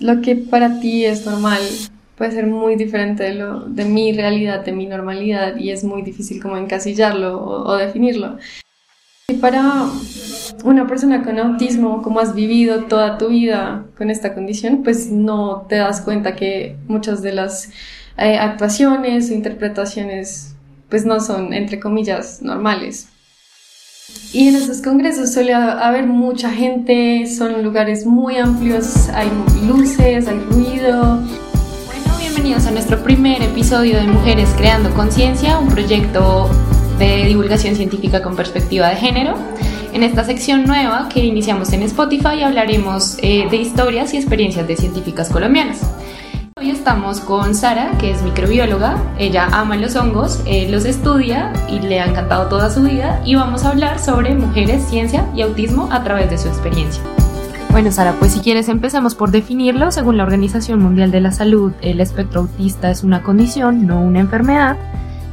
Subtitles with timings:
[0.00, 1.60] lo que para ti es normal
[2.16, 6.02] puede ser muy diferente de, lo, de mi realidad, de mi normalidad y es muy
[6.02, 8.38] difícil como encasillarlo o, definirlo.
[9.28, 9.88] Y para
[10.64, 15.66] una persona con autismo, como has vivido toda tu vida con esta condición, pues no
[15.68, 17.70] te das cuenta que muchas de las
[18.18, 20.54] eh, actuaciones o interpretaciones
[20.88, 23.08] pues no son, entre comillas, normales.
[24.32, 29.30] Y en estos congresos suele haber mucha gente, son lugares muy amplios, hay
[29.66, 31.20] luces, hay ruido.
[31.86, 36.50] Bueno, bienvenidos a nuestro primer episodio de Mujeres Creando Conciencia, un proyecto
[36.98, 39.38] de divulgación científica con perspectiva de género.
[39.94, 44.76] En esta sección nueva que iniciamos en Spotify hablaremos eh, de historias y experiencias de
[44.76, 45.80] científicas colombianas.
[46.64, 48.96] Hoy estamos con Sara, que es microbióloga.
[49.18, 53.20] Ella ama los hongos, eh, los estudia y le ha encantado toda su vida.
[53.22, 57.02] Y vamos a hablar sobre mujeres, ciencia y autismo a través de su experiencia.
[57.70, 59.92] Bueno, Sara, pues si quieres empezamos por definirlo.
[59.92, 64.20] Según la Organización Mundial de la Salud, el espectro autista es una condición, no una
[64.20, 64.78] enfermedad,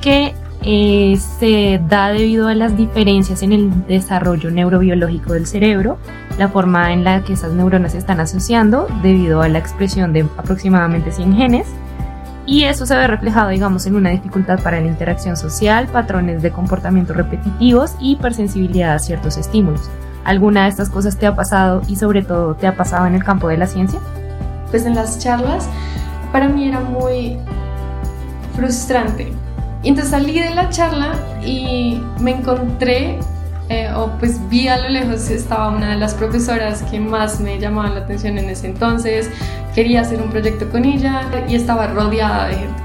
[0.00, 5.98] que eh, se da debido a las diferencias en el desarrollo neurobiológico del cerebro,
[6.36, 10.22] la forma en la que esas neuronas se están asociando debido a la expresión de
[10.36, 11.66] aproximadamente 100 genes.
[12.44, 16.50] Y eso se ve reflejado, digamos, en una dificultad para la interacción social, patrones de
[16.50, 19.90] comportamiento repetitivos y hipersensibilidad a ciertos estímulos.
[20.24, 23.22] ¿Alguna de estas cosas te ha pasado y sobre todo te ha pasado en el
[23.22, 24.00] campo de la ciencia?
[24.70, 25.68] Pues en las charlas
[26.32, 27.36] para mí era muy
[28.56, 29.32] frustrante
[29.88, 33.18] y entonces salí de la charla y me encontré,
[33.70, 37.58] eh, o pues vi a lo lejos, estaba una de las profesoras que más me
[37.58, 39.30] llamaba la atención en ese entonces,
[39.74, 42.82] quería hacer un proyecto con ella y estaba rodeada de gente.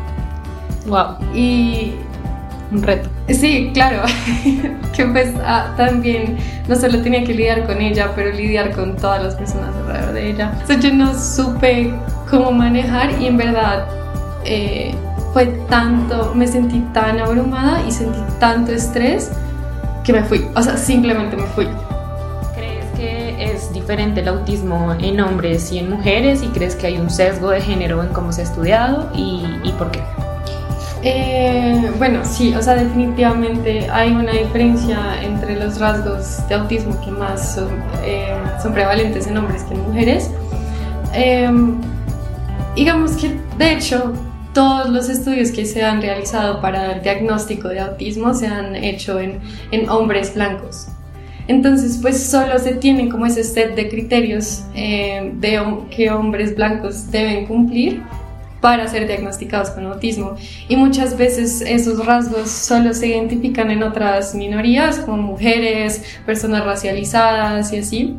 [0.88, 1.18] Wow.
[1.36, 1.96] Y...
[2.72, 3.10] Un reto.
[3.28, 4.04] Sí, claro,
[4.96, 6.38] que pues ah, también
[6.70, 10.30] no solo tenía que lidiar con ella, pero lidiar con todas las personas alrededor de
[10.30, 10.52] ella.
[10.54, 11.94] Entonces yo no supe
[12.30, 13.88] cómo manejar y en verdad...
[14.46, 14.96] Eh,
[15.34, 19.32] fue tanto, me sentí tan abrumada y sentí tanto estrés
[20.04, 21.68] que me fui, o sea, simplemente me fui.
[22.54, 26.98] ¿Crees que es diferente el autismo en hombres y en mujeres y crees que hay
[26.98, 30.02] un sesgo de género en cómo se ha estudiado y, por qué?
[31.06, 37.12] Eh, bueno, sí, o sea, definitivamente hay una diferencia entre los rasgos de autismo que
[37.12, 37.70] más son,
[38.04, 38.38] eh,
[38.74, 40.32] prevalentes en hombres que en mujeres.
[41.14, 41.50] Eh,
[42.76, 44.14] digamos que, de hecho,
[44.54, 49.20] todos los estudios que se han realizado para el diagnóstico de autismo se han hecho
[49.20, 49.40] en,
[49.72, 50.88] en hombres blancos.
[51.48, 57.12] Entonces, pues solo se tiene como ese set de criterios eh, de que hombres blancos
[57.12, 58.02] deben cumplir
[58.62, 60.36] para ser diagnosticados con autismo.
[60.70, 67.74] Y muchas veces esos rasgos solo se identifican en otras minorías, como mujeres, personas racializadas
[67.74, 68.18] y así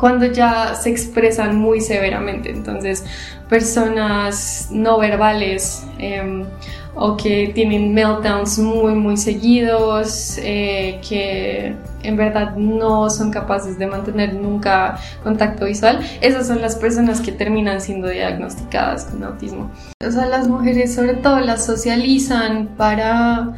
[0.00, 2.50] cuando ya se expresan muy severamente.
[2.50, 3.04] Entonces,
[3.48, 6.46] personas no verbales em,
[6.94, 13.86] o que tienen meltdowns muy, muy seguidos, eh, que en verdad no son capaces de
[13.86, 19.70] mantener nunca contacto visual, esas son las personas que terminan siendo diagnosticadas con autismo.
[20.04, 23.54] O sea, las mujeres sobre todo las socializan para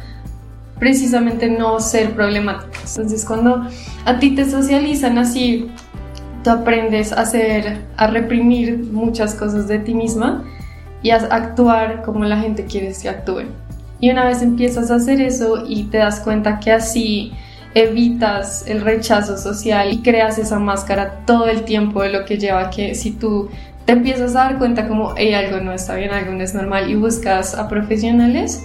[0.77, 2.97] precisamente no ser problemáticas.
[2.97, 3.65] Entonces, cuando
[4.05, 5.71] a ti te socializan así,
[6.43, 10.43] tú aprendes a hacer, a reprimir muchas cosas de ti misma
[11.01, 13.43] y a actuar como la gente quiere que actúe.
[13.99, 17.33] Y una vez empiezas a hacer eso y te das cuenta que así
[17.73, 22.69] evitas el rechazo social y creas esa máscara todo el tiempo de lo que lleva
[22.69, 23.49] que si tú
[23.85, 26.89] te empiezas a dar cuenta como hey, algo no está bien, algo no es normal
[26.89, 28.63] y buscas a profesionales,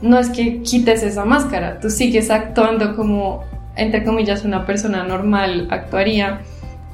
[0.00, 3.44] no es que quites esa máscara, tú sigues actuando como,
[3.76, 6.40] entre comillas, una persona normal actuaría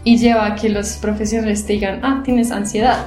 [0.04, 3.06] y lleva a que los profesionales te digan, ah, tienes ansiedad.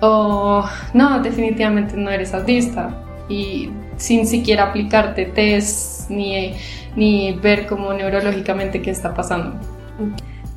[0.00, 3.02] O no, definitivamente no eres autista.
[3.28, 6.52] Y sin siquiera aplicarte test ni,
[6.96, 9.54] ni ver cómo neurológicamente qué está pasando.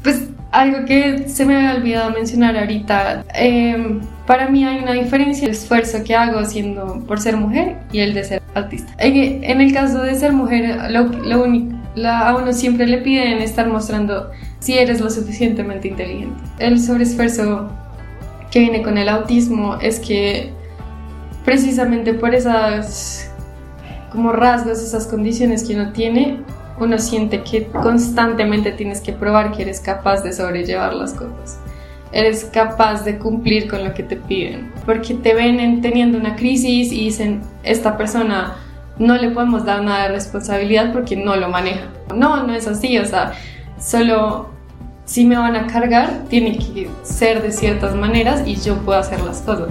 [0.03, 5.45] Pues algo que se me había olvidado mencionar ahorita, em, para mí hay una diferencia
[5.45, 8.91] el esfuerzo que hago siendo por ser mujer y el de ser autista.
[8.99, 13.39] En el caso de ser mujer, lo, lo único, la, a uno siempre le piden
[13.39, 14.29] estar mostrando
[14.59, 16.39] si eres lo suficientemente inteligente.
[16.59, 17.69] El sobreesfuerzo
[18.51, 20.51] que viene con el autismo es que
[21.43, 23.31] precisamente por esas
[24.11, 26.39] como rasgos, esas condiciones que uno tiene,
[26.79, 31.59] uno siente que constantemente tienes que probar que eres capaz de sobrellevar las cosas.
[32.11, 34.71] Eres capaz de cumplir con lo que te piden.
[34.85, 38.55] Porque te ven teniendo una crisis y dicen, esta persona
[38.99, 41.87] no le podemos dar nada de responsabilidad porque no lo maneja.
[42.15, 43.33] No, no es así, o sea,
[43.79, 44.49] solo
[45.05, 49.21] si me van a cargar, tiene que ser de ciertas maneras y yo puedo hacer
[49.21, 49.69] las cosas.